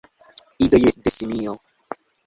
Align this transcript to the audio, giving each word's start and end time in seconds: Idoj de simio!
Idoj 0.67 0.87
de 1.05 1.15
simio! 1.19 1.57